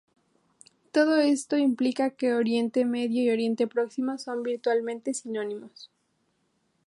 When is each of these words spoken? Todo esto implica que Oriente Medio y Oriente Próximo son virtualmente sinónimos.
Todo 0.91 1.17
esto 1.21 1.57
implica 1.57 2.09
que 2.15 2.33
Oriente 2.33 2.85
Medio 2.85 3.21
y 3.23 3.29
Oriente 3.29 3.67
Próximo 3.67 4.17
son 4.17 4.41
virtualmente 4.41 5.13
sinónimos. 5.13 5.91